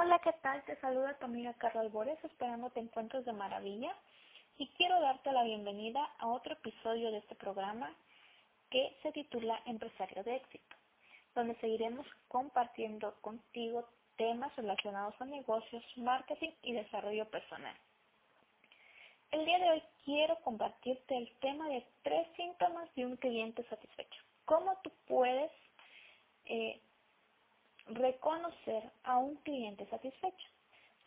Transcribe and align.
Hola, 0.00 0.20
¿qué 0.20 0.32
tal? 0.42 0.62
Te 0.62 0.76
saluda 0.76 1.18
tu 1.18 1.24
amiga 1.24 1.52
Carla 1.54 1.80
Albores, 1.80 2.22
esperando 2.22 2.70
te 2.70 2.78
encuentres 2.78 3.24
de 3.24 3.32
maravilla. 3.32 3.92
Y 4.56 4.68
quiero 4.76 5.00
darte 5.00 5.32
la 5.32 5.42
bienvenida 5.42 6.08
a 6.20 6.28
otro 6.28 6.52
episodio 6.52 7.10
de 7.10 7.18
este 7.18 7.34
programa 7.34 7.92
que 8.70 8.96
se 9.02 9.10
titula 9.10 9.60
Empresario 9.66 10.22
de 10.22 10.36
éxito, 10.36 10.76
donde 11.34 11.56
seguiremos 11.56 12.06
compartiendo 12.28 13.12
contigo 13.22 13.88
temas 14.16 14.54
relacionados 14.54 15.20
a 15.20 15.24
negocios, 15.24 15.82
marketing 15.96 16.52
y 16.62 16.74
desarrollo 16.74 17.28
personal. 17.28 17.74
El 19.32 19.44
día 19.46 19.58
de 19.58 19.70
hoy 19.70 19.82
quiero 20.04 20.36
compartirte 20.42 21.16
el 21.16 21.28
tema 21.40 21.68
de 21.70 21.84
tres 22.04 22.28
síntomas 22.36 22.88
de 22.94 23.04
un 23.04 23.16
cliente 23.16 23.64
satisfecho. 23.64 24.22
¿Cómo 24.44 24.78
tú 24.84 24.92
puedes 25.08 25.50
eh, 26.44 26.80
reconocer 27.88 28.90
a 29.04 29.18
un 29.18 29.36
cliente 29.36 29.86
satisfecho? 29.86 30.48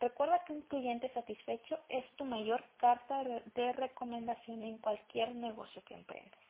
Recuerda 0.00 0.44
que 0.44 0.52
un 0.52 0.62
cliente 0.62 1.08
satisfecho 1.14 1.78
es 1.88 2.04
tu 2.16 2.24
mayor 2.24 2.64
carta 2.78 3.22
de 3.22 3.72
recomendación 3.72 4.62
en 4.62 4.78
cualquier 4.78 5.34
negocio 5.34 5.82
que 5.84 5.94
emprendas. 5.94 6.40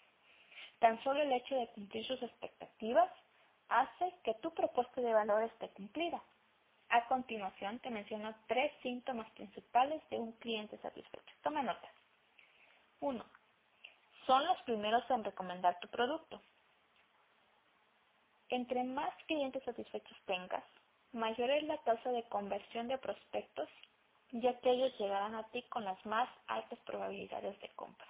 Tan 0.79 1.03
solo 1.05 1.23
el 1.23 1.33
hecho 1.33 1.55
de 1.55 1.69
cumplir 1.69 2.05
sus 2.06 2.23
expectativas 2.23 3.11
hace 3.69 4.15
que 4.25 4.34
tu 4.34 4.53
propuesta 4.53 5.01
de 5.01 5.12
valor 5.15 5.43
esté 5.45 5.69
cumplida. 5.71 6.23
A 6.89 7.06
continuación 7.09 7.78
te 7.81 7.91
menciono 7.91 8.34
tres 8.49 8.73
síntomas 8.83 9.31
principales 9.33 10.03
de 10.11 10.19
un 10.19 10.33
cliente 10.33 10.78
satisfecho. 10.78 11.34
Toma 11.43 11.62
nota. 11.62 11.89
1. 13.01 13.25
Son 14.27 14.47
los 14.47 14.61
primeros 14.62 15.09
en 15.11 15.25
recomendar 15.25 15.78
tu 15.81 15.89
producto. 15.89 16.41
Entre 18.53 18.84
más 18.84 19.14
clientes 19.25 19.64
satisfechos 19.64 20.19
tengas, 20.27 20.62
mayor 21.12 21.50
es 21.50 21.62
la 21.62 21.78
tasa 21.78 22.12
de 22.12 22.22
conversión 22.25 22.86
de 22.86 22.98
prospectos, 22.98 23.67
ya 24.31 24.61
que 24.61 24.69
ellos 24.69 24.92
llegarán 24.98 25.34
a 25.34 25.48
ti 25.53 25.62
con 25.70 25.86
las 25.86 26.05
más 26.05 26.28
altas 26.48 26.78
probabilidades 26.81 27.59
de 27.62 27.69
compra. 27.70 28.06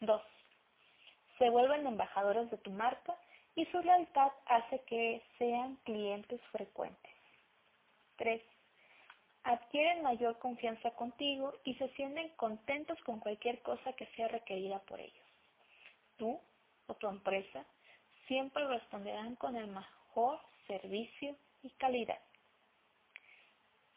2. 0.00 0.20
Se 1.38 1.48
vuelven 1.48 1.86
embajadores 1.86 2.50
de 2.50 2.58
tu 2.58 2.72
marca 2.72 3.16
y 3.54 3.66
su 3.66 3.78
lealtad 3.78 4.32
hace 4.46 4.82
que 4.86 5.22
sean 5.38 5.76
clientes 5.84 6.40
frecuentes. 6.50 7.12
3. 8.16 8.42
Adquieren 9.44 10.02
mayor 10.02 10.40
confianza 10.40 10.90
contigo 10.96 11.54
y 11.62 11.76
se 11.76 11.88
sienten 11.90 12.30
contentos 12.30 12.98
con 13.04 13.20
cualquier 13.20 13.62
cosa 13.62 13.92
que 13.92 14.06
sea 14.16 14.26
requerida 14.26 14.80
por 14.80 14.98
ellos. 14.98 15.26
Tú 16.16 16.40
o 16.88 16.94
tu 16.94 17.08
empresa 17.08 17.64
siempre 18.30 18.64
responderán 18.68 19.34
con 19.34 19.56
el 19.56 19.66
mejor 19.66 20.38
servicio 20.68 21.34
y 21.64 21.70
calidad. 21.70 22.20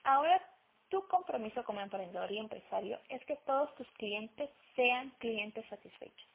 Ahora, 0.03 0.42
tu 0.90 1.08
compromiso 1.08 1.64
como 1.64 1.81
emprendedor 1.81 2.31
y 2.31 2.40
empresario 2.40 3.00
es 3.09 3.23
que 3.25 3.36
todos 3.45 3.73
tus 3.75 3.88
clientes 3.92 4.50
sean 4.75 5.12
clientes 5.20 5.64
satisfechos. 5.70 6.28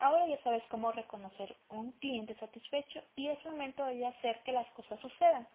Ahora 0.00 0.26
ya 0.26 0.42
sabes 0.42 0.64
cómo 0.68 0.90
reconocer 0.90 1.56
un 1.70 1.92
cliente 1.92 2.34
satisfecho 2.40 3.00
y 3.14 3.28
es 3.28 3.44
momento 3.44 3.84
de 3.86 4.04
hacer 4.04 4.42
que 4.42 4.50
las 4.50 4.68
cosas 4.72 4.98
sucedan 4.98 5.46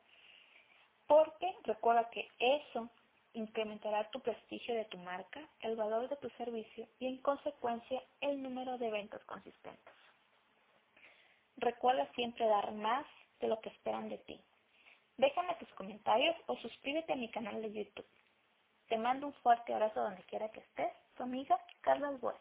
porque 1.07 1.53
recuerda 1.65 2.09
que 2.11 2.29
eso 2.39 2.89
incrementará 3.33 4.09
tu 4.11 4.21
prestigio 4.21 4.75
de 4.75 4.85
tu 4.85 4.97
marca, 4.99 5.41
el 5.61 5.75
valor 5.75 6.07
de 6.07 6.15
tu 6.17 6.29
servicio 6.31 6.87
y 6.99 7.07
en 7.07 7.17
consecuencia 7.17 8.01
el 8.21 8.41
número 8.41 8.77
de 8.77 8.89
ventas 8.89 9.23
consistentes. 9.25 9.93
Recuerda 11.59 12.09
siempre 12.13 12.45
dar 12.47 12.71
más 12.71 13.05
de 13.41 13.47
lo 13.47 13.59
que 13.59 13.69
esperan 13.69 14.07
de 14.09 14.17
ti. 14.19 14.39
Déjame 15.17 15.55
tus 15.55 15.69
comentarios 15.73 16.35
o 16.47 16.55
suscríbete 16.57 17.11
a 17.11 17.17
mi 17.17 17.29
canal 17.29 17.61
de 17.61 17.73
YouTube. 17.73 18.07
Te 18.87 18.97
mando 18.97 19.27
un 19.27 19.33
fuerte 19.33 19.73
abrazo 19.73 20.01
donde 20.01 20.23
quiera 20.23 20.49
que 20.49 20.61
estés. 20.61 20.93
Tu 21.15 21.23
amiga 21.23 21.59
Carla 21.81 22.11
Bues. 22.11 22.37